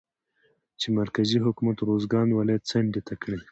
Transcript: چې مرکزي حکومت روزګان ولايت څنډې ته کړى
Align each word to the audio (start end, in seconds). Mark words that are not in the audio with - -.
چې 0.79 0.87
مرکزي 0.99 1.37
حکومت 1.45 1.77
روزګان 1.89 2.27
ولايت 2.31 2.63
څنډې 2.71 3.01
ته 3.07 3.13
کړى 3.21 3.39